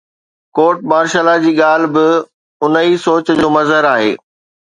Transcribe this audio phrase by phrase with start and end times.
[0.57, 2.07] Court martial law جي ڳالهه به
[2.65, 4.11] ان ئي سوچ جو مظهر آهي.